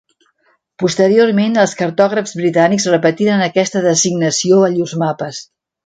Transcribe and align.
Posteriorment, 0.83 1.59
els 1.65 1.75
cartògrafs 1.83 2.35
britànics 2.41 2.89
repetiren 2.95 3.47
aquesta 3.51 3.87
designació 3.89 4.65
a 4.65 4.73
llurs 4.79 4.99
mapes. 5.07 5.45